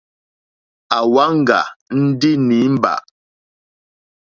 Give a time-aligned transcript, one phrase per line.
[0.97, 1.61] À wáŋɡà
[2.03, 2.93] ndí nǐmbà.